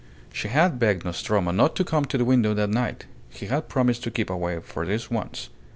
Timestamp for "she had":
0.33-0.79